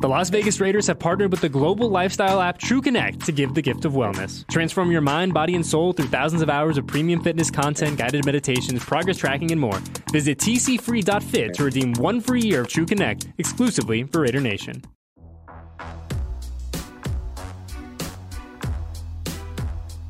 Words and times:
The 0.00 0.08
Las 0.08 0.30
Vegas 0.30 0.60
Raiders 0.60 0.86
have 0.86 1.00
partnered 1.00 1.32
with 1.32 1.40
the 1.40 1.48
global 1.48 1.88
lifestyle 1.90 2.40
app 2.40 2.60
TrueConnect 2.60 3.24
to 3.24 3.32
give 3.32 3.54
the 3.54 3.62
gift 3.62 3.84
of 3.84 3.94
wellness. 3.94 4.46
Transform 4.48 4.92
your 4.92 5.00
mind, 5.00 5.34
body, 5.34 5.56
and 5.56 5.66
soul 5.66 5.92
through 5.92 6.06
thousands 6.06 6.40
of 6.40 6.48
hours 6.48 6.78
of 6.78 6.86
premium 6.86 7.20
fitness 7.20 7.50
content, 7.50 7.98
guided 7.98 8.24
meditations, 8.24 8.84
progress 8.84 9.16
tracking, 9.16 9.50
and 9.50 9.60
more. 9.60 9.80
Visit 10.12 10.38
tcfree.fit 10.38 11.52
to 11.54 11.64
redeem 11.64 11.94
one 11.94 12.20
free 12.20 12.42
year 12.42 12.60
of 12.60 12.68
TrueConnect 12.68 13.32
exclusively 13.38 14.04
for 14.04 14.20
Raider 14.20 14.38
Nation. 14.38 14.84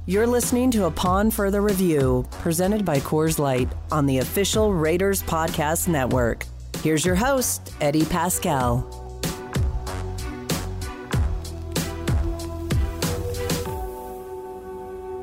You're 0.05 0.27
listening 0.27 0.71
to 0.73 0.85
a 0.85 0.89
Upon 0.89 1.31
Further 1.31 1.63
Review, 1.63 2.27
presented 2.43 2.85
by 2.85 2.99
Coors 2.99 3.39
Light 3.39 3.71
on 3.91 4.05
the 4.05 4.19
official 4.19 4.75
Raiders 4.75 5.23
Podcast 5.23 5.89
Network. 5.89 6.45
Here's 6.83 7.07
your 7.07 7.15
host, 7.15 7.73
Eddie 7.81 8.03
Paskal. 8.03 9.08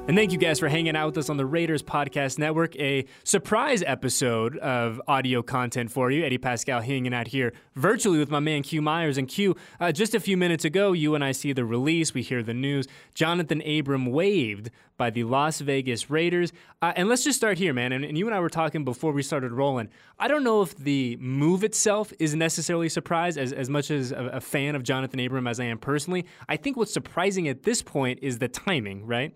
And 0.08 0.16
thank 0.16 0.32
you 0.32 0.38
guys 0.38 0.60
for 0.60 0.70
hanging 0.70 0.96
out 0.96 1.08
with 1.08 1.18
us 1.18 1.32
on 1.32 1.38
the 1.38 1.48
Raiders 1.48 1.82
Podcast 1.82 2.38
Network. 2.38 2.76
A 2.76 3.06
surprise 3.24 3.82
episode 3.88 4.56
of 4.58 5.02
audio 5.08 5.42
content 5.42 5.92
for 5.92 6.12
you. 6.12 6.24
Eddie 6.24 6.38
Paskal 6.38 6.84
hanging 6.84 7.12
out 7.12 7.30
here 7.30 7.54
virtually 7.74 8.20
with 8.20 8.30
my 8.30 8.40
man 8.40 8.62
Q 8.62 8.84
Myers. 8.84 9.18
And 9.18 9.28
Q, 9.28 9.56
uh, 9.80 9.92
just 9.92 10.14
a 10.14 10.20
few 10.20 10.38
minutes 10.38 10.64
ago, 10.64 10.92
you 10.92 11.16
and 11.16 11.24
I 11.24 11.32
see 11.32 11.54
the 11.54 11.66
release. 11.66 12.14
We 12.14 12.22
hear 12.22 12.44
the 12.44 12.54
news. 12.54 12.86
Johnathan 13.16 13.80
Abram 13.80 14.06
waived 14.06 14.70
by 14.96 15.10
the 15.10 15.24
Las 15.24 15.60
Vegas 15.62 16.08
Raiders. 16.12 16.54
Uh, 16.84 16.94
and 16.96 17.10
let's 17.10 17.24
just 17.24 17.40
start 17.40 17.58
here, 17.58 17.74
man. 17.74 17.92
And, 17.92 18.06
and, 18.06 18.16
you 18.16 18.28
and 18.28 18.36
I 18.36 18.40
were 18.42 18.50
talking 18.50 18.86
before 18.86 19.12
we 19.12 19.24
started 19.24 19.54
rolling. 19.54 19.90
I 20.20 20.28
don't 20.28 20.44
know 20.44 20.62
if 20.62 20.76
the 20.76 21.18
move 21.20 21.64
itself 21.64 22.14
is 22.20 22.36
necessarily 22.36 22.88
a 22.88 22.92
surprise, 22.92 23.40
as, 23.40 23.52
as 23.52 23.72
much 23.72 23.90
as 23.90 24.12
a, 24.12 24.26
a 24.34 24.40
fan 24.40 24.76
of 24.76 24.84
Johnathan 24.84 25.26
Abram 25.26 25.48
as 25.48 25.60
I 25.60 25.64
am 25.64 25.80
personally. 25.80 26.28
I 26.48 26.58
think 26.58 26.78
what's 26.78 26.94
surprising 26.94 27.48
at 27.48 27.64
this 27.64 27.82
point 27.82 28.20
is 28.22 28.38
the 28.38 28.48
timing, 28.48 29.08
right? 29.08 29.34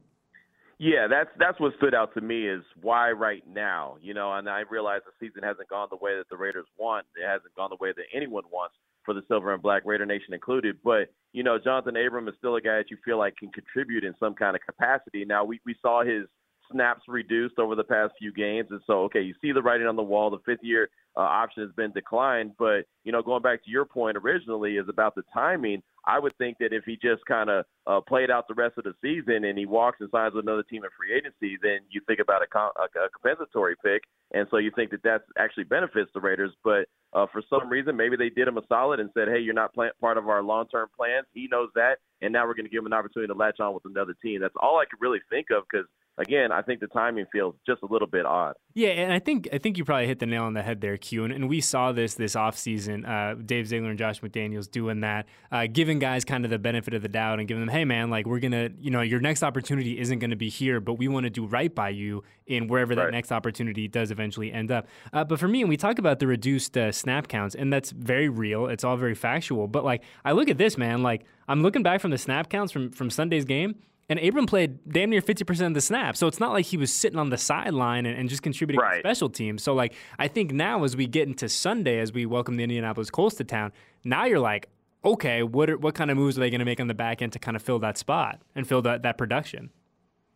Yeah, 0.79 1.07
that's 1.09 1.29
that's 1.37 1.59
what 1.59 1.73
stood 1.75 1.93
out 1.93 2.13
to 2.13 2.21
me 2.21 2.47
is 2.47 2.63
why 2.81 3.11
right 3.11 3.43
now, 3.45 3.97
you 4.01 4.13
know, 4.13 4.33
and 4.33 4.49
I 4.49 4.61
realize 4.69 5.01
the 5.05 5.11
season 5.25 5.43
hasn't 5.43 5.67
gone 5.67 5.89
the 5.91 5.97
way 5.97 6.15
that 6.15 6.29
the 6.29 6.37
Raiders 6.37 6.67
want. 6.77 7.05
It 7.21 7.27
hasn't 7.27 7.53
gone 7.55 7.69
the 7.69 7.83
way 7.83 7.91
that 7.91 8.05
anyone 8.15 8.45
wants 8.49 8.75
for 9.03 9.13
the 9.13 9.21
Silver 9.27 9.53
and 9.53 9.61
Black 9.61 9.83
Raider 9.85 10.05
Nation 10.05 10.33
included. 10.33 10.77
But, 10.81 11.11
you 11.33 11.43
know, 11.43 11.59
Johnathan 11.59 12.05
Abram 12.05 12.29
is 12.29 12.35
still 12.37 12.55
a 12.55 12.61
guy 12.61 12.77
that 12.77 12.89
you 12.89 12.97
feel 13.03 13.17
like 13.17 13.35
can 13.35 13.51
contribute 13.51 14.05
in 14.05 14.13
some 14.19 14.33
kind 14.35 14.55
of 14.55 14.61
capacity. 14.61 15.25
Now 15.25 15.43
we, 15.43 15.59
we 15.65 15.75
saw 15.81 16.03
his 16.03 16.27
snaps 16.71 17.01
reduced 17.07 17.59
over 17.59 17.75
the 17.75 17.83
past 17.83 18.13
few 18.17 18.31
games. 18.31 18.67
And 18.71 18.79
so, 18.87 19.03
okay, 19.03 19.21
you 19.21 19.33
see 19.41 19.51
the 19.51 19.61
writing 19.61 19.87
on 19.87 19.95
the 19.95 20.03
wall. 20.03 20.29
The 20.29 20.37
fifth 20.45 20.63
year 20.63 20.89
uh, 21.17 21.21
option 21.21 21.63
has 21.63 21.71
been 21.75 21.91
declined. 21.91 22.51
But, 22.57 22.85
you 23.03 23.11
know, 23.11 23.21
going 23.21 23.41
back 23.41 23.63
to 23.65 23.71
your 23.71 23.85
point 23.85 24.15
originally 24.15 24.77
is 24.77 24.87
about 24.87 25.15
the 25.15 25.23
timing. 25.33 25.81
I 26.05 26.19
would 26.19 26.37
think 26.37 26.57
that 26.59 26.73
if 26.73 26.83
he 26.85 26.97
just 27.01 27.25
kind 27.25 27.49
of 27.49 27.65
uh, 27.87 28.01
played 28.01 28.31
out 28.31 28.47
the 28.47 28.53
rest 28.53 28.77
of 28.77 28.83
the 28.83 28.93
season 29.01 29.45
and 29.45 29.57
he 29.57 29.65
walks 29.65 29.97
and 29.99 30.09
signs 30.11 30.33
with 30.33 30.45
another 30.45 30.63
team 30.63 30.83
in 30.83 30.89
free 30.97 31.15
agency, 31.15 31.57
then 31.61 31.79
you 31.89 32.01
think 32.07 32.19
about 32.19 32.41
a, 32.43 32.47
com- 32.47 32.71
a, 32.77 33.09
compensatory 33.09 33.75
pick, 33.83 34.03
and 34.33 34.47
so 34.51 34.57
you 34.57 34.71
think 34.75 34.91
that 34.91 35.03
that 35.03 35.21
actually 35.37 35.63
benefits 35.65 36.11
the 36.13 36.21
Raiders. 36.21 36.51
But 36.63 36.85
uh, 37.13 37.25
for 37.31 37.41
some 37.49 37.69
reason, 37.69 37.95
maybe 37.95 38.15
they 38.15 38.29
did 38.29 38.47
him 38.47 38.57
a 38.57 38.61
solid 38.67 38.99
and 38.99 39.09
said, 39.13 39.27
"Hey, 39.27 39.39
you're 39.39 39.53
not 39.53 39.73
plan- 39.73 39.91
part 39.99 40.17
of 40.17 40.27
our 40.29 40.43
long-term 40.43 40.89
plans." 40.95 41.25
He 41.33 41.47
knows 41.49 41.69
that, 41.75 41.97
and 42.21 42.31
now 42.31 42.45
we're 42.45 42.55
going 42.55 42.65
to 42.65 42.71
give 42.71 42.79
him 42.79 42.87
an 42.87 42.93
opportunity 42.93 43.31
to 43.31 43.37
latch 43.37 43.59
on 43.59 43.73
with 43.73 43.85
another 43.85 44.15
team. 44.21 44.41
That's 44.41 44.55
all 44.61 44.77
I 44.79 44.85
could 44.85 45.01
really 45.01 45.19
think 45.29 45.47
of 45.51 45.63
because 45.71 45.87
again, 46.19 46.51
I 46.51 46.61
think 46.61 46.81
the 46.81 46.87
timing 46.87 47.25
feels 47.31 47.55
just 47.65 47.81
a 47.81 47.85
little 47.85 48.07
bit 48.07 48.25
odd. 48.25 48.55
Yeah, 48.73 48.89
and 48.89 49.11
I 49.11 49.19
think 49.19 49.47
I 49.51 49.57
think 49.57 49.77
you 49.77 49.85
probably 49.85 50.05
hit 50.05 50.19
the 50.19 50.25
nail 50.25 50.43
on 50.43 50.53
the 50.53 50.61
head 50.61 50.81
there, 50.81 50.97
Q. 50.97 51.23
And, 51.23 51.33
and 51.33 51.49
we 51.49 51.61
saw 51.61 51.91
this 51.91 52.13
this 52.13 52.35
offseason, 52.35 53.07
uh, 53.07 53.41
Dave 53.43 53.67
Ziegler 53.67 53.89
and 53.89 53.97
Josh 53.97 54.21
McDaniels 54.21 54.69
doing 54.69 54.99
that, 54.99 55.25
uh, 55.51 55.65
giving 55.71 55.97
guys 55.97 56.23
kind 56.25 56.45
of 56.45 56.51
the 56.51 56.59
benefit 56.59 56.93
of 56.93 57.01
the 57.01 57.07
doubt 57.07 57.39
and 57.39 57.47
giving 57.47 57.65
them, 57.65 57.73
hey 57.73 57.85
man, 57.85 58.09
like 58.09 58.27
we're 58.27 58.39
gonna, 58.39 58.69
you 58.79 58.91
know, 58.91 59.01
your 59.01 59.19
next 59.19 59.41
opportunity 59.41 59.99
isn't 59.99 60.19
going 60.19 60.29
to 60.29 60.35
be 60.35 60.49
here, 60.49 60.79
but 60.79 60.93
we 60.93 61.07
want 61.07 61.23
to 61.23 61.29
do 61.29 61.45
right 61.45 61.73
by 61.73 61.89
you 61.89 62.23
in 62.45 62.67
wherever 62.67 62.93
right. 62.93 63.05
that 63.05 63.11
next 63.11 63.31
opportunity 63.31 63.87
does 63.87 64.11
eventually 64.11 64.51
end 64.51 64.71
up. 64.71 64.87
Uh, 65.13 65.23
but 65.23 65.39
for 65.39 65.47
me, 65.47 65.61
and 65.61 65.69
we 65.69 65.77
talk 65.77 65.97
about 65.99 66.19
the 66.19 66.27
reduced 66.27 66.77
uh, 66.77 66.91
snap 66.91 67.27
counts, 67.27 67.55
and 67.55 67.71
that's 67.71 67.91
very 67.91 68.29
real. 68.29 68.67
It's 68.67 68.83
all 68.83 68.97
very 68.97 69.15
factual. 69.15 69.67
But 69.67 69.83
like 69.83 70.03
I 70.25 70.33
look 70.33 70.49
at 70.49 70.57
this, 70.57 70.77
man, 70.77 71.01
like 71.01 71.25
I'm 71.47 71.61
looking 71.61 71.83
back 71.83 72.01
from 72.01 72.11
the 72.11 72.17
snap 72.17 72.49
counts 72.49 72.71
from 72.71 72.91
from 72.91 73.09
Sunday's 73.09 73.45
game 73.45 73.75
and 74.09 74.19
Abram 74.19 74.47
played 74.47 74.79
damn 74.91 75.11
near 75.11 75.21
50% 75.21 75.67
of 75.67 75.73
the 75.75 75.81
snaps. 75.81 76.19
So 76.19 76.25
it's 76.25 76.39
not 76.39 76.51
like 76.51 76.65
he 76.65 76.77
was 76.77 76.91
sitting 76.91 77.19
on 77.19 77.29
the 77.29 77.37
sideline 77.37 78.07
and, 78.07 78.17
and 78.17 78.27
just 78.27 78.41
contributing 78.41 78.81
right. 78.81 78.95
to 78.95 78.99
special 79.01 79.29
teams. 79.29 79.61
So, 79.61 79.75
like, 79.75 79.93
I 80.17 80.27
think 80.27 80.51
now 80.51 80.83
as 80.83 80.97
we 80.97 81.05
get 81.05 81.27
into 81.27 81.47
Sunday, 81.47 81.99
as 81.99 82.11
we 82.11 82.25
welcome 82.25 82.57
the 82.57 82.63
Indianapolis 82.63 83.11
Colts 83.11 83.35
to 83.35 83.43
town, 83.43 83.71
now 84.03 84.25
you're 84.25 84.39
like, 84.39 84.67
okay, 85.05 85.43
what, 85.43 85.69
are, 85.69 85.77
what 85.77 85.93
kind 85.93 86.09
of 86.09 86.17
moves 86.17 86.37
are 86.37 86.41
they 86.41 86.49
going 86.49 86.59
to 86.59 86.65
make 86.65 86.79
on 86.79 86.87
the 86.87 86.93
back 86.95 87.21
end 87.21 87.33
to 87.33 87.39
kind 87.39 87.55
of 87.55 87.61
fill 87.61 87.79
that 87.79 87.97
spot 87.97 88.41
and 88.55 88.67
fill 88.67 88.81
that, 88.81 89.03
that 89.03 89.17
production? 89.17 89.69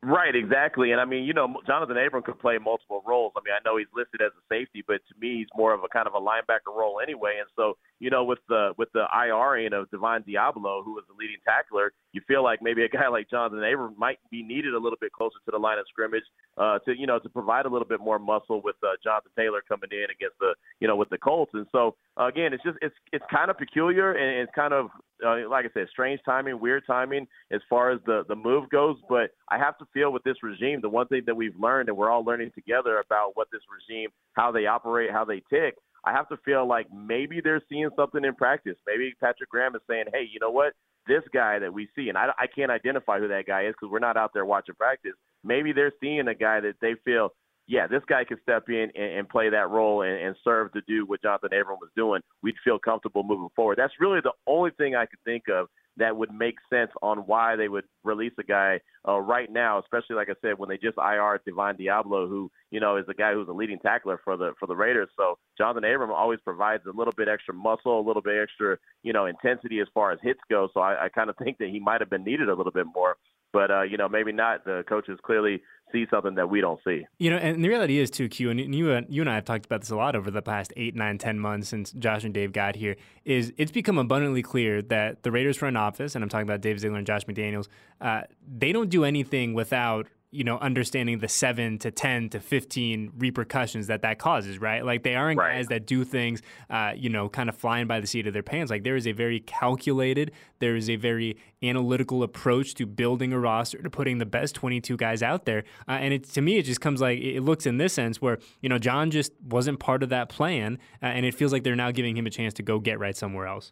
Right, 0.03 0.35
exactly. 0.35 0.91
And 0.91 0.99
I 0.99 1.05
mean, 1.05 1.23
you 1.23 1.33
know, 1.33 1.47
Johnathan 1.67 2.05
Abram 2.05 2.23
could 2.23 2.37
play 2.37 2.57
multiple 2.57 3.01
roles. 3.07 3.31
I 3.37 3.39
mean, 3.39 3.53
I 3.57 3.63
know 3.67 3.77
he's 3.77 3.87
listed 3.95 4.21
as 4.21 4.31
a 4.37 4.43
safety, 4.53 4.83
but 4.85 4.95
to 4.95 5.15
me, 5.19 5.37
he's 5.37 5.47
more 5.55 5.73
of 5.73 5.81
a 5.83 5.87
kind 5.87 6.07
of 6.07 6.13
a 6.13 6.19
linebacker 6.19 6.75
role 6.75 6.99
anyway. 7.01 7.35
And 7.39 7.47
so, 7.55 7.77
you 8.03 8.09
know, 8.09 8.25
with 8.25 8.39
the 8.49 8.73
with 8.77 8.89
the 8.93 9.05
IR 9.15 9.73
of 9.73 9.89
Divine 9.89 10.23
Deablo, 10.23 10.83
who 10.83 10.91
was 10.91 11.05
the 11.07 11.15
leading 11.17 11.37
tackler, 11.45 11.93
you 12.11 12.19
feel 12.27 12.43
like 12.43 12.61
maybe 12.61 12.83
a 12.83 12.89
guy 12.97 13.07
like 13.07 13.29
Johnathan 13.29 13.63
Abram 13.73 13.95
might 13.97 14.19
be 14.29 14.43
needed 14.43 14.73
a 14.73 14.77
little 14.77 14.97
bit 14.99 15.13
closer 15.13 15.37
to 15.45 15.51
the 15.51 15.57
line 15.57 15.79
of 15.79 15.85
scrimmage 15.87 16.25
uh, 16.57 16.79
to 16.79 16.99
you 16.99 17.07
know 17.07 17.17
to 17.17 17.29
provide 17.29 17.65
a 17.65 17.69
little 17.69 17.87
bit 17.87 18.01
more 18.01 18.19
muscle 18.19 18.61
with 18.61 18.75
uh, 18.83 18.89
Jonathan 19.01 19.31
Taylor 19.37 19.61
coming 19.65 19.89
in 19.93 20.07
against 20.11 20.37
the 20.41 20.53
you 20.81 20.87
know 20.89 20.97
with 20.97 21.09
the 21.11 21.17
Colts. 21.17 21.51
And 21.53 21.65
so 21.71 21.95
again, 22.17 22.51
it's 22.51 22.63
just 22.63 22.77
it's 22.81 22.95
it's 23.13 23.23
kind 23.31 23.49
of 23.49 23.57
peculiar 23.57 24.11
and 24.11 24.41
it's 24.41 24.51
kind 24.53 24.73
of 24.73 24.87
uh, 25.25 25.47
like 25.49 25.63
I 25.63 25.69
said, 25.73 25.87
strange 25.89 26.19
timing, 26.25 26.59
weird 26.59 26.83
timing 26.85 27.25
as 27.53 27.61
far 27.69 27.91
as 27.91 28.01
the 28.05 28.25
the 28.27 28.35
move 28.35 28.69
goes. 28.69 28.97
But 29.07 29.31
I 29.49 29.57
have 29.57 29.77
to 29.77 29.85
feel 29.93 30.11
with 30.11 30.23
this 30.23 30.43
regime, 30.43 30.81
the 30.81 30.89
one 30.89 31.07
thing 31.07 31.21
that 31.25 31.35
we've 31.35 31.57
learned 31.57 31.87
and 31.87 31.97
we're 31.97 32.11
all 32.11 32.25
learning 32.25 32.51
together 32.53 32.99
about 32.99 33.31
what 33.35 33.47
this 33.49 33.61
regime, 33.71 34.09
how 34.33 34.51
they 34.51 34.65
operate, 34.65 35.09
how 35.09 35.23
they 35.23 35.41
tick 35.49 35.75
I 36.05 36.11
have 36.11 36.27
to 36.29 36.37
feel 36.43 36.67
like 36.67 36.87
maybe 36.93 37.41
they're 37.41 37.61
seeing 37.69 37.89
something 37.95 38.23
in 38.23 38.35
practice. 38.35 38.75
Maybe 38.85 39.13
Patrick 39.19 39.49
Graham 39.49 39.75
is 39.75 39.81
saying, 39.89 40.05
hey, 40.13 40.27
you 40.31 40.39
know 40.39 40.51
what? 40.51 40.73
This 41.07 41.23
guy 41.33 41.59
that 41.59 41.73
we 41.73 41.87
see, 41.95 42.09
and 42.09 42.17
I, 42.17 42.29
I 42.37 42.47
can't 42.47 42.71
identify 42.71 43.19
who 43.19 43.27
that 43.27 43.45
guy 43.45 43.65
is 43.65 43.73
because 43.73 43.91
we're 43.91 43.99
not 43.99 44.17
out 44.17 44.31
there 44.33 44.45
watching 44.45 44.75
practice. 44.75 45.13
Maybe 45.43 45.73
they're 45.73 45.91
seeing 46.01 46.27
a 46.27 46.35
guy 46.35 46.61
that 46.61 46.75
they 46.81 46.95
feel, 47.03 47.29
yeah, 47.67 47.87
this 47.87 48.01
guy 48.07 48.23
can 48.23 48.37
step 48.41 48.65
in 48.67 48.91
and, 48.95 49.19
and 49.19 49.29
play 49.29 49.49
that 49.49 49.69
role 49.69 50.01
and, 50.01 50.17
and 50.17 50.35
serve 50.43 50.73
to 50.73 50.81
do 50.87 51.05
what 51.05 51.21
Johnathan 51.21 51.59
Abram 51.59 51.77
was 51.79 51.89
doing. 51.95 52.21
We'd 52.41 52.55
feel 52.63 52.79
comfortable 52.79 53.23
moving 53.23 53.49
forward. 53.55 53.77
That's 53.77 53.93
really 53.99 54.19
the 54.21 54.33
only 54.47 54.71
thing 54.71 54.95
I 54.95 55.05
could 55.05 55.19
think 55.25 55.43
of 55.49 55.67
that 55.97 56.15
would 56.17 56.33
make 56.33 56.55
sense 56.71 56.91
on 57.01 57.19
why 57.19 57.55
they 57.55 57.67
would 57.67 57.85
release 58.03 58.33
a 58.39 58.43
guy 58.43 58.79
uh, 59.07 59.19
right 59.19 59.51
now, 59.51 59.79
especially 59.79 60.15
like 60.15 60.29
I 60.29 60.33
said, 60.41 60.57
when 60.57 60.69
they 60.69 60.77
just 60.77 60.97
IR 60.97 61.39
Divine 61.45 61.75
Deablo, 61.77 62.27
who 62.27 62.49
you 62.71 62.79
know 62.79 62.97
is 62.97 63.05
the 63.05 63.13
guy 63.13 63.33
who's 63.33 63.47
a 63.47 63.53
leading 63.53 63.79
tackler 63.79 64.19
for 64.23 64.35
the 64.35 64.53
for 64.59 64.65
the 64.65 64.75
Raiders. 64.75 65.09
So 65.15 65.37
Jonathan 65.57 65.83
Abram 65.85 66.11
always 66.11 66.39
provides 66.43 66.83
a 66.85 66.97
little 66.97 67.13
bit 67.15 67.27
extra 67.27 67.53
muscle, 67.53 67.99
a 67.99 68.05
little 68.05 68.21
bit 68.21 68.41
extra 68.41 68.77
you 69.03 69.13
know 69.13 69.25
intensity 69.27 69.79
as 69.81 69.87
far 69.93 70.11
as 70.11 70.19
hits 70.21 70.39
go. 70.49 70.69
So 70.73 70.79
I, 70.79 71.05
I 71.05 71.09
kind 71.09 71.29
of 71.29 71.37
think 71.37 71.59
that 71.59 71.69
he 71.69 71.79
might 71.79 72.01
have 72.01 72.09
been 72.09 72.23
needed 72.23 72.49
a 72.49 72.55
little 72.55 72.71
bit 72.71 72.87
more 72.93 73.17
but 73.53 73.71
uh, 73.71 73.83
you 73.83 73.95
know 73.95 74.09
maybe 74.09 74.33
not. 74.33 74.65
The 74.65 74.83
coaches 74.87 75.19
clearly 75.23 75.61
see 75.93 76.05
something 76.09 76.35
that 76.35 76.49
we 76.49 76.59
don't 76.59 76.79
see. 76.83 77.05
You 77.19 77.29
know, 77.29 77.37
and 77.37 77.63
the 77.63 77.69
reality 77.69 77.99
is 77.99 78.09
too, 78.09 78.27
Q, 78.27 78.49
and 78.49 78.59
you, 78.59 79.05
you 79.07 79.21
and 79.21 79.29
I 79.29 79.35
have 79.35 79.45
talked 79.45 79.65
about 79.65 79.81
this 79.81 79.91
a 79.91 79.95
lot 79.95 80.15
over 80.15 80.31
the 80.31 80.41
past 80.41 80.73
eight, 80.75 80.95
nine, 80.95 81.17
ten 81.17 81.39
months 81.39 81.69
since 81.69 81.91
Josh 81.93 82.23
and 82.25 82.33
Dave 82.33 82.51
got 82.51 82.75
here. 82.75 82.97
Is 83.23 83.53
it's 83.57 83.71
become 83.71 83.97
abundantly 83.97 84.41
clear 84.41 84.81
that 84.81 85.23
the 85.23 85.31
Raiders 85.31 85.55
front 85.55 85.77
office, 85.77 86.15
and 86.15 86.23
I'm 86.23 86.29
talking 86.29 86.47
about 86.47 86.59
Dave 86.61 86.79
Ziegler 86.79 86.97
and 86.97 87.07
Josh 87.07 87.25
McDaniels, 87.25 87.67
uh, 88.01 88.23
they 88.45 88.73
don't 88.73 88.89
do 88.89 89.05
anything 89.05 89.53
without 89.53 90.07
you 90.33 90.43
know, 90.43 90.57
understanding 90.57 91.19
the 91.19 91.27
seven 91.27 91.77
to 91.79 91.91
10 91.91 92.29
to 92.29 92.39
15 92.39 93.13
repercussions 93.17 93.87
that 93.87 94.01
that 94.01 94.17
causes, 94.17 94.59
right? 94.59 94.83
Like 94.83 95.03
they 95.03 95.15
aren't 95.15 95.39
right. 95.39 95.57
guys 95.57 95.67
that 95.67 95.85
do 95.85 96.03
things, 96.03 96.41
uh, 96.69 96.93
you 96.95 97.09
know, 97.09 97.29
kind 97.29 97.49
of 97.49 97.55
flying 97.55 97.87
by 97.87 97.99
the 97.99 98.07
seat 98.07 98.25
of 98.25 98.33
their 98.33 98.43
pants. 98.43 98.71
Like 98.71 98.83
there 98.83 98.95
is 98.95 99.05
a 99.05 99.11
very 99.11 99.39
calculated, 99.39 100.31
there 100.59 100.75
is 100.75 100.89
a 100.89 100.95
very 100.95 101.37
analytical 101.61 102.23
approach 102.23 102.73
to 102.75 102.85
building 102.85 103.31
a 103.31 103.39
roster, 103.39 103.81
to 103.81 103.89
putting 103.89 104.17
the 104.17 104.25
best 104.25 104.55
22 104.55 104.97
guys 104.97 105.21
out 105.21 105.45
there. 105.45 105.63
Uh, 105.87 105.91
and 105.91 106.13
it, 106.13 106.23
to 106.31 106.41
me, 106.41 106.57
it 106.57 106.63
just 106.63 106.81
comes 106.81 106.99
like, 106.99 107.19
it 107.19 107.41
looks 107.41 107.65
in 107.65 107.77
this 107.77 107.93
sense 107.93 108.21
where, 108.21 108.39
you 108.61 108.69
know, 108.69 108.79
John 108.79 109.11
just 109.11 109.31
wasn't 109.47 109.79
part 109.79 110.01
of 110.01 110.09
that 110.09 110.29
plan. 110.29 110.79
Uh, 111.01 111.07
and 111.07 111.25
it 111.25 111.35
feels 111.35 111.53
like 111.53 111.63
they're 111.63 111.75
now 111.75 111.91
giving 111.91 112.17
him 112.17 112.25
a 112.25 112.31
chance 112.31 112.53
to 112.55 112.63
go 112.63 112.79
get 112.79 112.99
right 112.99 113.15
somewhere 113.15 113.45
else. 113.45 113.71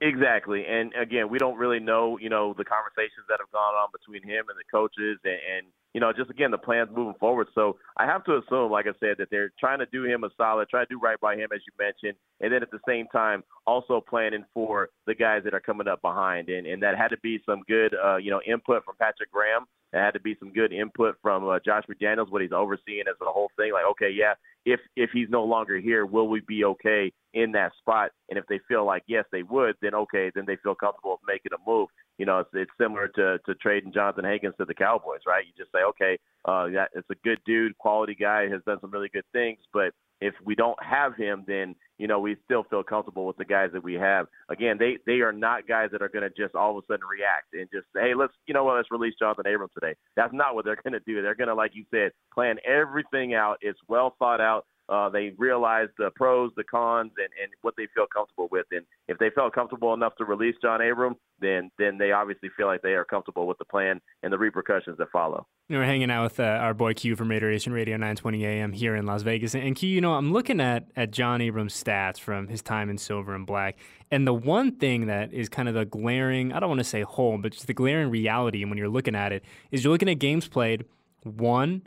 Exactly, 0.00 0.66
and 0.66 0.92
again, 1.00 1.30
we 1.30 1.38
don't 1.38 1.56
really 1.56 1.78
know, 1.78 2.18
you 2.18 2.28
know, 2.28 2.52
the 2.52 2.64
conversations 2.64 3.24
that 3.28 3.38
have 3.40 3.50
gone 3.52 3.74
on 3.74 3.88
between 3.92 4.22
him 4.22 4.44
and 4.50 4.58
the 4.58 4.68
coaches, 4.70 5.18
and, 5.24 5.32
and 5.32 5.66
you 5.94 6.00
know, 6.00 6.12
just 6.12 6.28
again 6.30 6.50
the 6.50 6.58
plans 6.58 6.90
moving 6.94 7.14
forward. 7.18 7.48
So 7.54 7.78
I 7.96 8.04
have 8.04 8.24
to 8.24 8.38
assume, 8.38 8.70
like 8.70 8.86
I 8.86 8.92
said, 9.00 9.16
that 9.18 9.28
they're 9.30 9.52
trying 9.58 9.78
to 9.78 9.86
do 9.86 10.04
him 10.04 10.24
a 10.24 10.28
solid, 10.36 10.68
try 10.68 10.80
to 10.84 10.90
do 10.90 10.98
right 11.00 11.18
by 11.20 11.36
him, 11.36 11.48
as 11.54 11.60
you 11.66 11.72
mentioned, 11.78 12.18
and 12.40 12.52
then 12.52 12.62
at 12.62 12.70
the 12.70 12.80
same 12.86 13.06
time 13.08 13.44
also 13.66 14.02
planning 14.06 14.44
for 14.52 14.90
the 15.06 15.14
guys 15.14 15.42
that 15.44 15.54
are 15.54 15.60
coming 15.60 15.88
up 15.88 16.02
behind, 16.02 16.48
and 16.48 16.66
and 16.66 16.82
that 16.82 16.98
had 16.98 17.08
to 17.08 17.18
be 17.22 17.40
some 17.46 17.62
good, 17.68 17.94
uh, 18.04 18.16
you 18.16 18.30
know, 18.30 18.40
input 18.46 18.84
from 18.84 18.96
Patrick 18.98 19.30
Graham 19.32 19.64
It 19.92 19.98
had 19.98 20.14
to 20.14 20.20
be 20.20 20.36
some 20.40 20.52
good 20.52 20.72
input 20.72 21.16
from 21.22 21.48
uh, 21.48 21.60
Josh 21.64 21.84
McDaniels, 21.88 22.30
what 22.30 22.42
he's 22.42 22.52
overseeing 22.52 23.04
as 23.08 23.16
the 23.20 23.26
whole 23.26 23.50
thing. 23.56 23.72
Like, 23.72 23.86
okay, 23.92 24.10
yeah, 24.10 24.34
if 24.66 24.80
if 24.96 25.10
he's 25.12 25.28
no 25.30 25.44
longer 25.44 25.78
here, 25.78 26.04
will 26.06 26.28
we 26.28 26.40
be 26.40 26.64
okay 26.64 27.12
in 27.32 27.52
that 27.52 27.72
spot? 27.78 28.10
And 28.28 28.38
if 28.38 28.46
they 28.48 28.58
feel 28.66 28.84
like 28.84 29.04
yes, 29.06 29.24
they 29.30 29.44
would, 29.44 29.76
then 29.80 29.94
okay, 29.94 30.32
then 30.34 30.44
they 30.46 30.56
feel 30.56 30.74
comfortable 30.74 31.20
making 31.26 31.52
a 31.52 31.70
move. 31.70 31.88
You 32.18 32.26
know, 32.26 32.40
it's, 32.40 32.50
it's 32.52 32.70
similar 32.80 33.08
to 33.08 33.38
to 33.46 33.54
trading 33.56 33.92
Johnathan 33.92 34.24
Hankins 34.24 34.54
to 34.58 34.64
the 34.64 34.74
Cowboys, 34.74 35.20
right? 35.26 35.44
You 35.46 35.52
just 35.56 35.72
say, 35.72 35.82
okay, 35.88 36.18
uh, 36.44 36.68
that 36.68 36.90
it's 36.94 37.08
a 37.10 37.16
good 37.24 37.38
dude, 37.44 37.76
quality 37.78 38.14
guy, 38.14 38.48
has 38.48 38.62
done 38.66 38.78
some 38.80 38.90
really 38.90 39.10
good 39.12 39.24
things, 39.32 39.58
but 39.72 39.92
if 40.20 40.34
we 40.44 40.54
don't 40.54 40.80
have 40.82 41.16
him, 41.16 41.44
then 41.46 41.74
you 41.98 42.06
know 42.06 42.18
we 42.20 42.36
still 42.44 42.64
feel 42.64 42.82
comfortable 42.82 43.26
with 43.26 43.36
the 43.36 43.44
guys 43.44 43.70
that 43.72 43.82
we 43.82 43.94
have. 43.94 44.26
Again, 44.48 44.76
they 44.78 44.98
they 45.06 45.20
are 45.20 45.32
not 45.32 45.68
guys 45.68 45.90
that 45.92 46.02
are 46.02 46.08
going 46.08 46.22
to 46.22 46.30
just 46.30 46.54
all 46.54 46.76
of 46.76 46.82
a 46.82 46.86
sudden 46.86 47.06
react 47.06 47.52
and 47.52 47.68
just 47.72 47.86
say, 47.94 48.08
hey, 48.08 48.14
let's 48.14 48.32
you 48.46 48.54
know 48.54 48.64
what, 48.64 48.76
let's 48.76 48.90
release 48.90 49.14
Johnathan 49.20 49.46
Abrams 49.46 49.72
today. 49.74 49.94
That's 50.16 50.32
not 50.32 50.54
what 50.54 50.64
they're 50.64 50.80
going 50.82 50.92
to 50.92 51.00
do. 51.00 51.20
They're 51.20 51.34
going 51.34 51.48
to, 51.48 51.54
like 51.54 51.72
you 51.74 51.84
said, 51.90 52.12
plan 52.32 52.56
everything 52.66 53.34
out. 53.34 53.58
It's 53.60 53.78
well 53.88 54.14
thought 54.18 54.40
out. 54.40 54.66
Uh, 54.88 55.08
they 55.08 55.32
realize 55.38 55.88
the 55.96 56.10
pros, 56.14 56.52
the 56.56 56.64
cons, 56.64 57.10
and, 57.16 57.28
and 57.42 57.50
what 57.62 57.74
they 57.76 57.86
feel 57.94 58.04
comfortable 58.12 58.48
with. 58.50 58.66
And 58.70 58.84
if 59.08 59.18
they 59.18 59.30
felt 59.30 59.54
comfortable 59.54 59.94
enough 59.94 60.14
to 60.16 60.24
release 60.24 60.56
John 60.60 60.82
Abram, 60.82 61.16
then 61.40 61.70
then 61.78 61.96
they 61.98 62.12
obviously 62.12 62.50
feel 62.56 62.66
like 62.66 62.82
they 62.82 62.92
are 62.92 63.04
comfortable 63.04 63.46
with 63.46 63.58
the 63.58 63.64
plan 63.64 64.00
and 64.22 64.32
the 64.32 64.38
repercussions 64.38 64.98
that 64.98 65.10
follow. 65.10 65.46
You 65.68 65.74
know, 65.74 65.80
we're 65.80 65.86
hanging 65.86 66.10
out 66.10 66.24
with 66.24 66.38
uh, 66.38 66.42
our 66.42 66.74
boy 66.74 66.92
Q 66.92 67.16
from 67.16 67.30
Raider 67.30 67.50
Nation 67.50 67.72
Radio 67.72 67.96
920 67.96 68.44
AM 68.44 68.72
here 68.72 68.94
in 68.94 69.06
Las 69.06 69.22
Vegas. 69.22 69.54
And 69.54 69.74
Q, 69.74 69.88
you 69.88 70.02
know, 70.02 70.14
I'm 70.14 70.32
looking 70.32 70.60
at 70.60 70.88
at 70.96 71.10
John 71.10 71.40
Abrams' 71.40 71.82
stats 71.82 72.20
from 72.20 72.48
his 72.48 72.60
time 72.60 72.90
in 72.90 72.98
silver 72.98 73.34
and 73.34 73.46
black. 73.46 73.78
And 74.10 74.26
the 74.26 74.34
one 74.34 74.72
thing 74.72 75.06
that 75.06 75.32
is 75.32 75.48
kind 75.48 75.68
of 75.68 75.74
the 75.74 75.86
glaring, 75.86 76.52
I 76.52 76.60
don't 76.60 76.68
want 76.68 76.80
to 76.80 76.84
say 76.84 77.02
hole, 77.02 77.38
but 77.38 77.52
just 77.52 77.66
the 77.66 77.74
glaring 77.74 78.10
reality 78.10 78.64
when 78.66 78.76
you're 78.76 78.88
looking 78.88 79.14
at 79.14 79.32
it 79.32 79.44
is 79.70 79.82
you're 79.82 79.92
looking 79.92 80.10
at 80.10 80.18
games 80.18 80.46
played 80.46 80.84
1, 81.22 81.82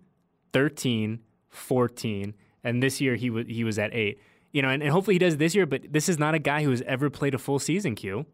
13, 0.52 1.20
14 1.50 2.34
and 2.68 2.84
this 2.84 3.02
year 3.02 3.16
he 3.16 3.30
was 3.30 3.46
he 3.48 3.64
was 3.64 3.80
at 3.80 3.94
eight. 3.94 4.20
You 4.54 4.62
know, 4.62 4.70
and, 4.70 4.82
and 4.82 4.92
hopefully 4.92 5.16
he 5.16 5.20
does 5.20 5.38
this 5.38 5.54
year. 5.54 5.66
But 5.66 5.92
this 5.92 6.10
is 6.10 6.18
not 6.18 6.34
a 6.34 6.40
guy 6.40 6.64
who 6.64 6.72
has 6.72 6.82
ever 6.84 7.10
played 7.10 7.34
a 7.34 7.38
full 7.38 7.60
season. 7.60 7.96
Q. 7.96 8.26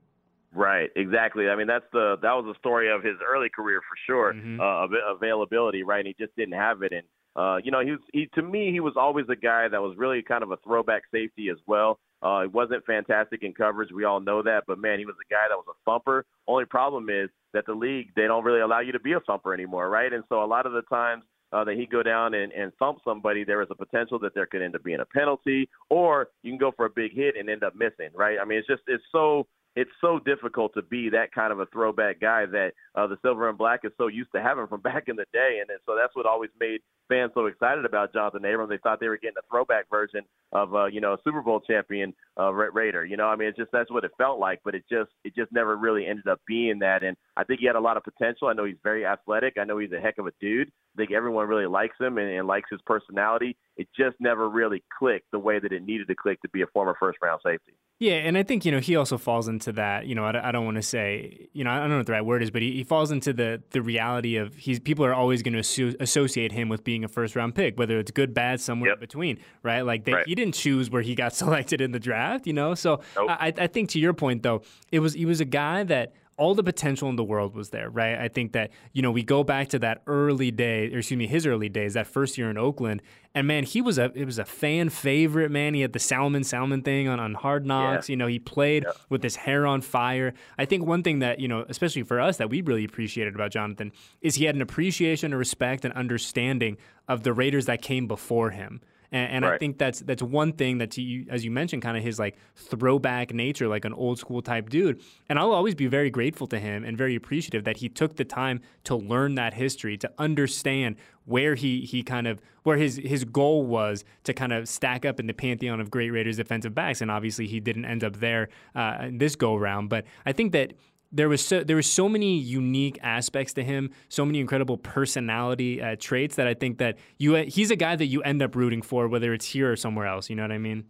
Right, 0.56 0.92
exactly. 0.96 1.50
I 1.50 1.56
mean, 1.56 1.68
that's 1.68 1.86
the 1.92 2.18
that 2.22 2.34
was 2.34 2.46
the 2.46 2.58
story 2.60 2.92
of 2.92 3.04
his 3.04 3.16
early 3.28 3.50
career 3.50 3.82
for 3.82 3.98
sure. 4.06 4.34
Mm-hmm. 4.34 4.60
Uh, 4.60 5.14
availability, 5.16 5.84
right? 5.84 6.06
And 6.06 6.08
he 6.08 6.16
just 6.24 6.36
didn't 6.36 6.54
have 6.54 6.84
it, 6.84 6.92
and 6.92 7.04
uh, 7.36 7.58
you 7.64 7.72
know, 7.72 7.80
he 7.80 7.92
was 7.92 8.00
he 8.14 8.28
to 8.36 8.44
me 8.44 8.72
he 8.72 8.80
was 8.80 8.94
always 8.96 9.26
a 9.30 9.36
guy 9.36 9.68
that 9.68 9.82
was 9.82 9.96
really 9.98 10.22
kind 10.22 10.44
of 10.44 10.52
a 10.52 10.58
throwback 10.58 11.04
safety 11.12 11.50
as 11.50 11.58
well. 11.66 12.00
Uh, 12.22 12.44
he 12.44 12.48
wasn't 12.48 12.86
fantastic 12.86 13.44
in 13.44 13.54
coverage, 13.54 13.90
we 13.92 14.06
all 14.06 14.22
know 14.22 14.42
that, 14.42 14.64
but 14.66 14.80
man, 14.80 14.98
he 14.98 15.06
was 15.06 15.16
a 15.16 15.34
guy 15.34 15.46
that 15.50 15.58
was 15.58 15.66
a 15.68 15.78
thumper. 15.84 16.26
Only 16.48 16.66
problem 16.66 17.10
is 17.10 17.30
that 17.54 17.66
the 17.66 17.74
league 17.74 18.12
they 18.16 18.28
don't 18.28 18.46
really 18.46 18.62
allow 18.62 18.80
you 18.80 18.92
to 18.94 19.00
be 19.00 19.14
a 19.14 19.20
thumper 19.20 19.54
anymore, 19.54 19.90
right? 19.90 20.14
And 20.14 20.24
so 20.30 20.44
a 20.44 20.46
lot 20.46 20.66
of 20.66 20.74
the 20.74 20.84
times 20.84 21.24
uh, 21.54 21.64
that 21.64 21.76
he 21.76 21.86
go 21.86 22.04
down 22.04 22.34
and, 22.34 22.52
and 22.52 22.74
thump 22.80 23.00
somebody, 23.06 23.44
there 23.44 23.62
is 23.62 23.68
a 23.72 23.76
potential 23.76 24.20
that 24.20 24.34
there 24.34 24.46
could 24.46 24.62
end 24.62 24.76
up 24.76 24.84
being 24.84 25.00
a 25.00 25.06
penalty, 25.06 25.70
or 25.90 26.30
you 26.42 26.52
can 26.52 26.58
go 26.58 26.72
for 26.76 26.86
a 26.86 26.90
big 26.90 27.14
hit 27.14 27.36
and 27.38 27.50
end 27.50 27.64
up 27.64 27.76
missing, 27.76 28.10
right? 28.16 28.38
I 28.42 28.46
mean, 28.46 28.58
it's 28.58 28.68
just 28.68 28.82
it's 28.88 29.04
so 29.12 29.48
it's 29.76 29.92
so 30.02 30.20
difficult 30.20 30.74
to 30.76 30.82
be 30.84 31.10
that 31.10 31.32
kind 31.32 31.52
of 31.52 31.60
a 31.60 31.66
throwback 31.68 32.20
guy 32.20 32.46
that 32.46 32.74
uh, 32.96 33.08
the 33.08 33.18
silver 33.22 33.50
and 33.50 33.58
black 33.58 33.82
is 33.84 33.92
so 33.98 34.08
used 34.08 34.30
to 34.36 34.42
having 34.42 34.68
from 34.68 34.82
back 34.90 35.06
in 35.08 35.16
the 35.16 35.26
day, 35.34 35.60
and, 35.62 35.70
and 35.70 35.80
so 35.86 35.96
that's 36.00 36.16
what 36.16 36.26
always 36.26 36.52
made 36.60 36.82
fans 37.08 37.32
so 37.34 37.46
excited 37.46 37.86
about 37.86 38.14
Johnathan 38.14 38.46
Abrams. 38.46 38.70
They 38.70 38.78
thought 38.78 39.00
they 39.00 39.08
were 39.08 39.18
getting 39.18 39.38
a 39.38 39.48
throwback 39.50 39.90
version 39.90 40.22
of 40.52 40.74
uh, 40.76 40.86
you 40.86 41.02
know 41.02 41.14
a 41.14 41.18
Super 41.24 41.42
Bowl 41.42 41.60
champion 41.60 42.14
uh, 42.40 42.54
Raider. 42.54 43.06
You 43.06 43.18
know, 43.18 43.26
I 43.26 43.36
mean, 43.36 43.48
it's 43.48 43.58
just 43.58 43.72
that's 43.72 43.92
what 43.92 44.04
it 44.04 44.12
felt 44.18 44.40
like, 44.40 44.60
but 44.64 44.76
it 44.76 44.84
just 44.90 45.10
it 45.24 45.36
just 45.36 45.52
never 45.52 45.76
really 45.76 46.06
ended 46.06 46.28
up 46.28 46.40
being 46.48 46.80
that. 46.80 47.04
And 47.04 47.18
I 47.36 47.44
think 47.44 47.60
he 47.60 47.66
had 47.66 47.76
a 47.76 47.82
lot 47.82 47.98
of 47.98 48.04
potential. 48.04 48.48
I 48.48 48.54
know 48.54 48.66
he's 48.66 48.78
very 48.84 49.06
athletic. 49.06 49.56
I 49.60 49.64
know 49.64 49.78
he's 49.78 49.92
a 49.92 50.00
heck 50.00 50.18
of 50.18 50.28
a 50.28 50.32
dude. 50.40 50.72
I 50.96 50.98
think 50.98 51.12
everyone 51.12 51.48
really 51.48 51.66
likes 51.66 51.96
him 52.00 52.18
and, 52.18 52.30
and 52.30 52.48
likes 52.48 52.70
his 52.70 52.82
personality. 52.86 53.58
It 53.78 53.88
just 53.98 54.16
never 54.20 54.50
really 54.50 54.84
clicked 55.00 55.32
the 55.32 55.40
way 55.40 55.60
that 55.60 55.72
it 55.72 55.84
needed 55.84 56.08
to 56.08 56.16
click 56.16 56.42
to 56.42 56.50
be 56.50 56.62
a 56.62 56.68
former 56.68 56.96
first 57.00 57.18
round 57.22 57.42
safety. 57.44 57.74
Yeah, 58.00 58.16
and 58.16 58.38
I 58.38 58.44
think 58.44 58.66
you 58.66 58.72
know 58.72 58.80
he 58.80 58.96
also 58.96 59.18
falls 59.18 59.48
into 59.48 59.72
that. 59.74 60.08
You 60.08 60.14
know, 60.14 60.26
I, 60.26 60.50
I 60.50 60.52
don't 60.52 60.66
want 60.66 60.76
to 60.76 60.84
say 60.84 61.48
you 61.54 61.64
know 61.64 61.72
I 61.72 61.80
don't 61.80 61.90
know 61.90 61.98
what 61.98 62.06
the 62.06 62.12
right 62.12 62.26
word 62.26 62.44
is, 62.44 62.52
but 62.52 62.62
he, 62.62 62.74
he 62.74 62.84
falls 62.84 63.12
into 63.12 63.34
the 63.34 63.64
the 63.72 63.82
reality 63.82 64.36
of 64.36 64.54
he's 64.56 64.80
people 64.80 65.06
are 65.06 65.14
always 65.14 65.42
going 65.42 65.60
to 65.62 65.96
associate 66.00 66.52
him 66.52 66.70
with 66.70 66.84
being 66.84 66.93
a 67.02 67.08
first 67.08 67.36
round 67.36 67.56
pick, 67.56 67.80
whether 67.80 67.98
it's 67.98 68.12
good, 68.12 68.34
bad, 68.34 68.60
somewhere 68.60 68.90
yep. 68.90 68.98
in 68.98 69.00
between, 69.00 69.40
right? 69.64 69.82
Like 69.82 70.04
they, 70.04 70.14
right. 70.14 70.28
he 70.28 70.36
didn't 70.36 70.56
choose 70.56 70.90
where 70.90 71.02
he 71.02 71.16
got 71.16 71.34
selected 71.36 71.82
in 71.82 71.94
the 71.94 72.00
draft, 72.00 72.46
you 72.46 72.54
know. 72.54 72.76
So 72.76 73.02
nope. 73.16 73.30
I, 73.30 73.54
I 73.58 73.68
think 73.68 73.90
to 73.92 74.00
your 74.00 74.14
point 74.14 74.44
though, 74.44 74.62
it 74.92 75.00
was 75.00 75.14
he 75.14 75.26
was 75.26 75.40
a 75.40 75.46
guy 75.46 75.84
that 75.86 76.14
all 76.38 76.56
the 76.56 76.64
potential 76.64 77.10
in 77.10 77.16
the 77.16 77.24
world 77.24 77.56
was 77.56 77.70
there, 77.70 77.90
right? 77.90 78.18
I 78.18 78.28
think 78.28 78.54
that, 78.54 78.72
you 78.92 79.02
know, 79.02 79.12
we 79.12 79.24
go 79.24 79.44
back 79.44 79.70
to 79.70 79.80
that 79.80 80.02
early 80.08 80.52
day, 80.52 80.92
or 80.94 81.00
excuse 81.00 81.18
me, 81.18 81.28
his 81.28 81.46
early 81.46 81.70
days, 81.70 81.94
that 81.94 82.08
first 82.08 82.38
year 82.38 82.50
in 82.50 82.58
Oakland. 82.58 83.02
And 83.36 83.48
man, 83.48 83.64
he 83.64 83.82
was 83.82 83.98
a 83.98 84.12
it 84.16 84.26
was 84.26 84.40
a 84.40 84.46
fan 84.46 84.90
favorite, 84.90 85.52
man. 85.52 85.74
He 85.74 85.82
had 85.82 85.94
the 85.94 86.00
Salmon 86.00 86.44
Salmon 86.44 86.82
thing 86.82 87.08
on, 87.08 87.20
on 87.20 87.34
hard 87.34 87.66
knocks. 87.66 88.10
Yeah. 88.10 88.14
You 88.14 88.18
know, 88.18 88.28
he 88.28 88.40
played 88.40 88.84
yeah. 88.84 88.94
with 89.10 89.24
his 89.24 89.36
hair 89.36 89.66
on 89.66 89.82
fire. 89.82 90.34
I 90.58 90.66
think 90.66 90.86
one 90.86 91.04
thing 91.04 91.20
that, 91.20 91.40
you 91.40 91.48
know, 91.48 91.66
especially 91.70 92.04
for 92.04 92.20
us 92.20 92.38
that 92.38 92.50
we 92.50 92.62
really 92.62 92.86
appreciated 92.86 93.36
about 93.36 93.52
Johnathan 93.52 93.92
is 94.22 94.36
he 94.36 94.46
had 94.46 94.56
an 94.56 94.62
appreciation, 94.62 95.34
a 95.34 95.38
respect, 95.38 95.86
and 95.86 95.94
understanding 95.94 96.78
of 97.08 97.24
the 97.24 97.34
Raiders 97.34 97.66
that 97.66 97.82
came 97.82 98.08
before 98.08 98.52
him. 98.52 98.82
And, 99.14 99.32
and 99.32 99.46
right. 99.46 99.54
I 99.54 99.58
think 99.60 99.78
that's 99.78 100.00
that's 100.00 100.24
one 100.24 100.52
thing 100.52 100.80
that 100.80 100.98
you, 100.98 101.28
as 101.30 101.46
you 101.46 101.52
mentioned, 101.52 101.84
kind 101.84 101.96
of 101.96 102.04
his 102.04 102.18
like 102.20 102.36
throwback 102.56 103.32
nature, 103.34 103.68
like 103.68 103.86
an 103.86 103.94
old 103.94 104.18
school 104.18 104.42
type 104.42 104.70
dude. 104.70 105.00
And 105.30 105.38
I'll 105.38 105.54
always 105.54 105.76
be 105.76 105.86
very 105.86 106.10
grateful 106.10 106.48
to 106.48 106.60
him 106.60 106.84
and 106.84 106.98
very 106.98 107.16
appreciative 107.16 107.64
that 107.64 107.78
he 107.78 107.88
took 107.88 108.16
the 108.16 108.26
time 108.26 108.60
to 108.86 108.96
learn 108.96 109.36
that 109.36 109.54
history, 109.54 109.98
to 109.98 110.12
understand 110.18 110.96
where 111.26 111.54
he 111.56 111.82
he 111.82 112.02
kind 112.02 112.28
of 112.28 112.42
where 112.64 112.78
his 112.78 112.98
his 112.98 113.24
goal 113.24 113.66
was 113.66 114.04
to 114.24 114.34
kind 114.34 114.52
of 114.52 114.68
stack 114.68 115.06
up 115.06 115.20
in 115.20 115.28
the 115.28 115.34
pantheon 115.34 115.80
of 115.80 115.92
great 115.92 116.10
Raiders 116.10 116.38
defensive 116.38 116.74
backs, 116.74 117.00
and 117.00 117.12
obviously 117.12 117.46
he 117.46 117.60
didn't 117.60 117.86
end 117.86 118.04
up 118.04 118.18
there 118.18 118.50
uh, 118.74 119.10
this 119.12 119.36
go 119.36 119.56
round. 119.56 119.90
But 119.90 120.06
I 120.26 120.34
think 120.34 120.54
that 120.54 120.74
there 121.14 121.30
was 121.30 121.46
so 121.46 121.64
there 121.64 121.76
was 121.76 121.90
so 121.90 122.10
many 122.10 122.38
unique 122.38 123.00
aspects 123.02 123.54
to 123.54 123.64
him, 123.64 123.92
so 124.10 124.26
many 124.26 124.40
incredible 124.40 124.78
personality 124.78 125.82
uh, 125.82 125.96
traits 126.00 126.36
that 126.36 126.48
I 126.48 126.56
think 126.56 126.80
that 126.80 126.98
you 127.18 127.36
he's 127.36 127.72
a 127.72 127.76
guy 127.76 127.96
that 127.96 128.08
you 128.08 128.22
end 128.24 128.42
up 128.42 128.56
rooting 128.56 128.82
for, 128.82 129.08
whether 129.08 129.34
it's 129.34 129.46
here 129.46 129.72
or 129.72 129.76
somewhere 129.76 130.08
else. 130.08 130.30
You 130.30 130.36
know 130.36 130.44
what 130.44 130.52
I 130.52 130.58
mean? 130.58 130.86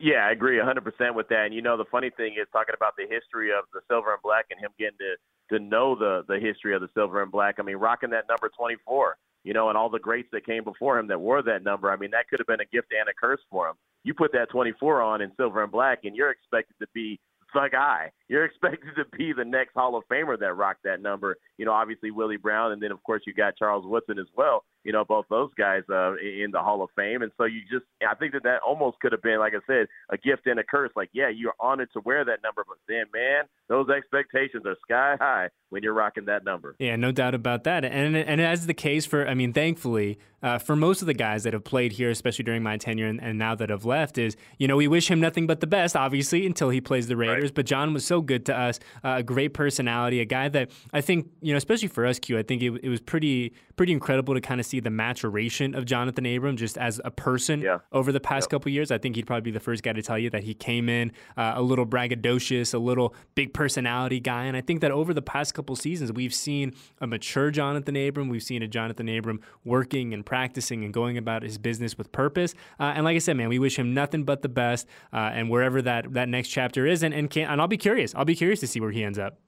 Yeah, 0.00 0.24
I 0.28 0.30
agree 0.30 0.58
100% 0.58 1.14
with 1.14 1.28
that. 1.28 1.46
And 1.46 1.54
you 1.54 1.60
know, 1.60 1.76
the 1.76 1.84
funny 1.90 2.10
thing 2.16 2.36
is 2.40 2.46
talking 2.52 2.74
about 2.76 2.94
the 2.96 3.02
history 3.02 3.50
of 3.50 3.64
the 3.72 3.80
silver 3.88 4.12
and 4.12 4.22
black 4.22 4.46
and 4.50 4.60
him 4.60 4.70
getting 4.78 4.98
to 4.98 5.16
to 5.56 5.64
know 5.64 5.96
the 5.96 6.22
the 6.28 6.38
history 6.38 6.74
of 6.74 6.80
the 6.80 6.88
silver 6.94 7.20
and 7.20 7.32
black. 7.32 7.56
I 7.58 7.62
mean, 7.62 7.76
rocking 7.76 8.10
that 8.10 8.24
number 8.28 8.48
24, 8.56 9.16
you 9.42 9.54
know, 9.54 9.68
and 9.68 9.76
all 9.76 9.90
the 9.90 9.98
greats 9.98 10.28
that 10.32 10.46
came 10.46 10.62
before 10.62 10.98
him 10.98 11.08
that 11.08 11.20
wore 11.20 11.42
that 11.42 11.64
number. 11.64 11.90
I 11.90 11.96
mean, 11.96 12.12
that 12.12 12.28
could 12.28 12.38
have 12.38 12.46
been 12.46 12.60
a 12.60 12.70
gift 12.70 12.92
and 12.98 13.08
a 13.08 13.12
curse 13.20 13.40
for 13.50 13.68
him. 13.68 13.74
You 14.04 14.14
put 14.14 14.32
that 14.32 14.50
24 14.50 15.02
on 15.02 15.20
in 15.20 15.32
silver 15.36 15.62
and 15.64 15.72
black, 15.72 16.00
and 16.04 16.14
you're 16.14 16.30
expected 16.30 16.74
to 16.80 16.86
be 16.94 17.18
the 17.54 17.68
guy. 17.70 18.10
You're 18.28 18.44
expected 18.46 18.90
to 18.96 19.04
be 19.16 19.32
the 19.32 19.44
next 19.44 19.74
Hall 19.74 19.96
of 19.96 20.04
Famer 20.10 20.38
that 20.38 20.54
rocked 20.54 20.84
that 20.84 21.00
number. 21.00 21.36
You 21.56 21.64
know, 21.64 21.72
obviously 21.72 22.10
Willie 22.10 22.36
Brown, 22.36 22.72
and 22.72 22.82
then 22.82 22.92
of 22.92 23.02
course 23.02 23.22
you 23.26 23.34
got 23.34 23.56
Charles 23.56 23.86
Woodson 23.86 24.18
as 24.18 24.26
well. 24.36 24.64
You 24.88 24.92
know, 24.92 25.04
both 25.04 25.26
those 25.28 25.50
guys 25.58 25.82
uh, 25.90 26.16
in 26.16 26.50
the 26.50 26.60
Hall 26.60 26.82
of 26.82 26.88
Fame, 26.96 27.20
and 27.20 27.30
so 27.36 27.44
you 27.44 27.60
just, 27.70 27.84
I 28.00 28.14
think 28.14 28.32
that 28.32 28.42
that 28.44 28.60
almost 28.66 28.98
could 29.00 29.12
have 29.12 29.20
been, 29.20 29.38
like 29.38 29.52
I 29.52 29.60
said, 29.66 29.86
a 30.08 30.16
gift 30.16 30.46
and 30.46 30.58
a 30.58 30.64
curse. 30.64 30.90
Like, 30.96 31.10
yeah, 31.12 31.28
you're 31.28 31.52
honored 31.60 31.90
to 31.92 32.00
wear 32.06 32.24
that 32.24 32.38
number, 32.42 32.64
but 32.66 32.78
then, 32.88 33.04
man, 33.12 33.44
those 33.68 33.90
expectations 33.90 34.64
are 34.64 34.76
sky 34.82 35.16
high 35.20 35.50
when 35.68 35.82
you're 35.82 35.92
rocking 35.92 36.24
that 36.24 36.42
number. 36.42 36.74
Yeah, 36.78 36.96
no 36.96 37.12
doubt 37.12 37.34
about 37.34 37.64
that. 37.64 37.84
And 37.84 38.16
and 38.16 38.40
as 38.40 38.66
the 38.66 38.72
case 38.72 39.04
for, 39.04 39.28
I 39.28 39.34
mean, 39.34 39.52
thankfully, 39.52 40.18
uh, 40.42 40.58
for 40.58 40.76
most 40.76 41.02
of 41.02 41.06
the 41.06 41.14
guys 41.14 41.42
that 41.42 41.52
have 41.52 41.64
played 41.64 41.92
here, 41.92 42.10
especially 42.10 42.44
during 42.44 42.62
my 42.62 42.76
tenure 42.76 43.06
and, 43.06 43.20
and, 43.20 43.38
now 43.38 43.54
that 43.54 43.70
have 43.70 43.84
left, 43.84 44.18
is 44.18 44.36
you 44.58 44.68
know 44.68 44.76
we 44.76 44.88
wish 44.88 45.10
him 45.10 45.20
nothing 45.20 45.46
but 45.46 45.60
the 45.60 45.66
best, 45.66 45.96
obviously, 45.96 46.46
until 46.46 46.70
he 46.70 46.80
plays 46.80 47.08
the 47.08 47.16
Raiders. 47.16 47.44
Right. 47.44 47.54
But 47.54 47.66
John 47.66 47.92
was 47.92 48.04
so 48.04 48.20
good 48.20 48.46
to 48.46 48.56
us, 48.56 48.78
uh, 49.04 49.16
a 49.18 49.22
great 49.22 49.52
personality, 49.52 50.20
a 50.20 50.24
guy 50.24 50.48
that 50.48 50.70
I 50.92 51.00
think 51.00 51.28
you 51.42 51.52
know, 51.52 51.58
especially 51.58 51.88
for 51.88 52.06
us, 52.06 52.18
Q, 52.18 52.38
I 52.38 52.42
think 52.42 52.62
it, 52.62 52.72
it 52.82 52.88
was 52.88 53.00
pretty 53.00 53.52
pretty 53.76 53.92
incredible 53.92 54.34
to 54.34 54.40
kind 54.40 54.60
of 54.60 54.66
see 54.66 54.77
the 54.80 54.90
maturation 54.90 55.74
of 55.74 55.84
Johnathan 55.84 56.36
Abram 56.36 56.56
just 56.56 56.78
as 56.78 57.00
a 57.04 57.10
person 57.10 57.60
yeah. 57.60 57.78
over 57.92 58.12
the 58.12 58.20
past 58.20 58.44
yep. 58.44 58.50
couple 58.50 58.72
years. 58.72 58.90
I 58.90 58.98
think 58.98 59.16
he'd 59.16 59.26
probably 59.26 59.42
be 59.42 59.50
the 59.50 59.60
first 59.60 59.82
guy 59.82 59.92
to 59.92 60.02
tell 60.02 60.18
you 60.18 60.30
that 60.30 60.44
he 60.44 60.54
came 60.54 60.88
in 60.88 61.12
uh, 61.36 61.54
a 61.56 61.62
little 61.62 61.86
braggadocious, 61.86 62.74
a 62.74 62.78
little 62.78 63.14
big 63.34 63.52
personality 63.52 64.20
guy, 64.20 64.44
and 64.44 64.56
I 64.56 64.60
think 64.60 64.80
that 64.80 64.90
over 64.90 65.12
the 65.12 65.22
past 65.22 65.54
couple 65.54 65.76
seasons 65.76 66.12
we've 66.12 66.34
seen 66.34 66.74
a 67.00 67.06
mature 67.06 67.50
Johnathan 67.50 68.08
Abram. 68.08 68.28
We've 68.28 68.42
seen 68.42 68.62
a 68.62 68.68
Johnathan 68.68 69.18
Abram 69.18 69.40
working 69.64 70.14
and 70.14 70.24
practicing 70.24 70.84
and 70.84 70.92
going 70.92 71.18
about 71.18 71.42
his 71.42 71.58
business 71.58 71.96
with 71.96 72.12
purpose. 72.12 72.54
Uh, 72.78 72.92
and 72.94 73.04
like 73.04 73.16
I 73.16 73.18
said, 73.18 73.36
man, 73.36 73.48
we 73.48 73.58
wish 73.58 73.78
him 73.78 73.94
nothing 73.94 74.24
but 74.24 74.42
the 74.42 74.48
best, 74.48 74.86
uh, 75.12 75.30
and 75.32 75.50
wherever 75.50 75.82
that 75.82 76.12
that 76.14 76.28
next 76.28 76.48
chapter 76.48 76.86
is, 76.86 77.02
and 77.02 77.14
and, 77.14 77.30
can, 77.30 77.48
and 77.48 77.60
I'll 77.60 77.68
be 77.68 77.76
curious. 77.76 78.14
I'll 78.14 78.24
be 78.24 78.36
curious 78.36 78.60
to 78.60 78.66
see 78.66 78.80
where 78.80 78.90
he 78.90 79.04
ends 79.04 79.18
up. 79.18 79.38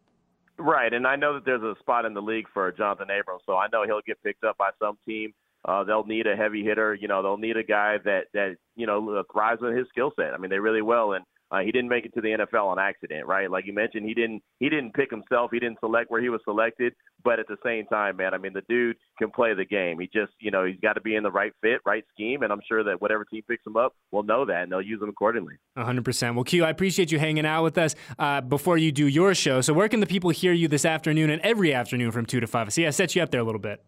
Right, 0.60 0.92
and 0.92 1.06
I 1.06 1.16
know 1.16 1.34
that 1.34 1.46
there's 1.46 1.62
a 1.62 1.74
spot 1.80 2.04
in 2.04 2.12
the 2.12 2.20
league 2.20 2.46
for 2.52 2.70
Johnathan 2.70 3.10
Abrams, 3.10 3.42
so 3.46 3.56
I 3.56 3.68
know 3.72 3.84
he'll 3.86 4.02
get 4.06 4.22
picked 4.22 4.44
up 4.44 4.58
by 4.58 4.70
some 4.78 4.98
team. 5.06 5.32
Uh, 5.64 5.84
they'll 5.84 6.04
need 6.04 6.26
a 6.26 6.36
heavy 6.36 6.62
hitter. 6.62 6.94
You 6.94 7.08
know, 7.08 7.22
they'll 7.22 7.38
need 7.38 7.56
a 7.56 7.62
guy 7.62 7.96
that 8.04 8.24
that 8.34 8.56
you 8.76 8.86
know 8.86 9.22
thrives 9.32 9.62
with 9.62 9.74
his 9.74 9.86
skill 9.88 10.12
set. 10.16 10.34
I 10.34 10.38
mean, 10.38 10.50
they 10.50 10.58
really 10.58 10.82
will. 10.82 11.14
And 11.14 11.24
Uh, 11.50 11.60
he 11.60 11.72
didn't 11.72 11.88
make 11.88 12.04
it 12.04 12.14
to 12.14 12.20
the 12.20 12.28
NFL 12.28 12.66
on 12.66 12.78
accident, 12.78 13.26
right? 13.26 13.50
Like 13.50 13.66
you 13.66 13.72
mentioned, 13.72 14.06
he 14.06 14.14
didn't 14.14 14.42
he 14.60 14.68
didn't 14.68 14.94
pick 14.94 15.10
himself. 15.10 15.50
He 15.52 15.58
didn't 15.58 15.80
select 15.80 16.10
where 16.10 16.22
he 16.22 16.28
was 16.28 16.40
selected. 16.44 16.94
But 17.24 17.38
at 17.40 17.48
the 17.48 17.56
same 17.64 17.86
time, 17.86 18.16
man, 18.16 18.34
I 18.34 18.38
mean, 18.38 18.52
the 18.52 18.62
dude 18.68 18.96
can 19.18 19.30
play 19.30 19.52
the 19.54 19.64
game. 19.64 19.98
He 19.98 20.06
just, 20.06 20.32
you 20.38 20.50
know, 20.50 20.64
he's 20.64 20.78
got 20.80 20.94
to 20.94 21.00
be 21.00 21.16
in 21.16 21.22
the 21.22 21.30
right 21.30 21.52
fit, 21.60 21.80
right 21.84 22.04
scheme, 22.14 22.42
and 22.42 22.52
I'm 22.52 22.60
sure 22.66 22.84
that 22.84 23.00
whatever 23.00 23.24
team 23.24 23.42
picks 23.48 23.66
him 23.66 23.76
up 23.76 23.94
will 24.10 24.22
know 24.22 24.44
that 24.46 24.62
and 24.62 24.72
they'll 24.72 24.80
use 24.80 25.02
him 25.02 25.08
accordingly. 25.08 25.54
100%. 25.76 26.34
Well, 26.34 26.44
Q, 26.44 26.64
I 26.64 26.70
appreciate 26.70 27.10
you 27.10 27.18
hanging 27.18 27.46
out 27.46 27.64
with 27.64 27.78
us 27.78 27.94
uh, 28.18 28.40
before 28.40 28.78
you 28.78 28.92
do 28.92 29.06
your 29.06 29.34
show. 29.34 29.60
So, 29.60 29.72
where 29.72 29.88
can 29.88 30.00
the 30.00 30.06
people 30.06 30.30
hear 30.30 30.52
you 30.52 30.68
this 30.68 30.84
afternoon 30.84 31.30
and 31.30 31.42
every 31.42 31.74
afternoon 31.74 32.12
from 32.12 32.26
two 32.26 32.40
to 32.40 32.46
five? 32.46 32.72
See, 32.72 32.86
I 32.86 32.90
set 32.90 33.14
you 33.14 33.22
up 33.22 33.30
there 33.30 33.40
a 33.40 33.44
little 33.44 33.60
bit. 33.60 33.82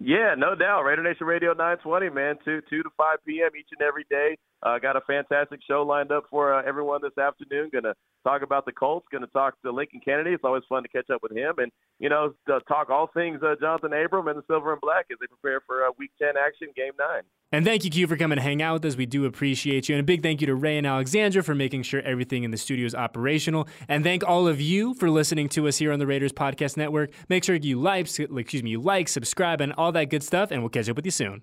Yeah, 0.00 0.34
no 0.38 0.54
doubt. 0.54 0.82
Raider 0.82 1.02
Nation 1.02 1.26
Radio 1.26 1.50
920, 1.54 2.10
man, 2.10 2.36
two 2.44 2.60
two 2.70 2.84
to 2.84 2.90
five 2.96 3.18
p.m. 3.26 3.50
each 3.58 3.66
and 3.72 3.82
every 3.82 4.06
day. 4.08 4.38
Uh, 4.62 4.78
got 4.78 4.96
a 4.96 5.00
fantastic 5.02 5.60
show 5.68 5.82
lined 5.82 6.10
up 6.10 6.24
for 6.30 6.54
uh, 6.54 6.62
everyone 6.66 7.00
this 7.02 7.16
afternoon. 7.16 7.70
Going 7.72 7.84
to 7.84 7.94
talk 8.24 8.42
about 8.42 8.64
the 8.64 8.72
Colts. 8.72 9.06
Going 9.10 9.22
to 9.22 9.30
talk 9.30 9.54
to 9.62 9.70
Lincoln 9.70 10.00
Kennedy. 10.04 10.30
It's 10.30 10.44
always 10.44 10.64
fun 10.68 10.82
to 10.82 10.88
catch 10.88 11.10
up 11.10 11.22
with 11.22 11.32
him, 11.32 11.54
and 11.58 11.70
you 11.98 12.08
know, 12.08 12.32
talk 12.66 12.90
all 12.90 13.08
things 13.14 13.40
uh, 13.42 13.54
Johnathan 13.62 14.04
Abram 14.04 14.28
and 14.28 14.38
the 14.38 14.42
Silver 14.48 14.72
and 14.72 14.80
Black 14.80 15.06
as 15.10 15.18
they 15.20 15.26
prepare 15.26 15.60
for 15.66 15.84
uh, 15.84 15.90
Week 15.98 16.10
10 16.20 16.30
action, 16.36 16.68
Game 16.76 16.92
Nine. 16.98 17.22
And 17.50 17.64
thank 17.64 17.84
you, 17.84 17.90
Q, 17.90 18.06
for 18.06 18.16
coming 18.16 18.36
to 18.36 18.42
hang 18.42 18.60
out 18.60 18.74
with 18.74 18.84
us. 18.84 18.96
We 18.96 19.06
do 19.06 19.24
appreciate 19.24 19.88
you. 19.88 19.94
And 19.94 20.00
a 20.00 20.04
big 20.04 20.22
thank 20.22 20.40
you 20.40 20.46
to 20.48 20.54
Ray 20.54 20.76
and 20.76 20.86
Alexandra 20.86 21.42
for 21.42 21.54
making 21.54 21.82
sure 21.82 22.02
everything 22.02 22.44
in 22.44 22.50
the 22.50 22.58
studio 22.58 22.84
is 22.84 22.94
operational. 22.94 23.66
And 23.88 24.04
thank 24.04 24.22
all 24.22 24.46
of 24.46 24.60
you 24.60 24.92
for 24.94 25.08
listening 25.08 25.48
to 25.50 25.66
us 25.66 25.78
here 25.78 25.90
on 25.90 25.98
the 25.98 26.06
Raiders 26.06 26.32
Podcast 26.32 26.76
Network. 26.76 27.10
Make 27.28 27.44
sure 27.44 27.54
you 27.56 27.80
like, 27.80 28.06
excuse 28.18 28.62
me, 28.62 28.70
you 28.70 28.82
like, 28.82 29.08
subscribe, 29.08 29.60
and 29.62 29.72
all 29.78 29.92
that 29.92 30.10
good 30.10 30.22
stuff. 30.22 30.50
And 30.50 30.62
we'll 30.62 30.68
catch 30.68 30.88
up 30.90 30.96
with 30.96 31.06
you 31.06 31.10
soon. 31.10 31.42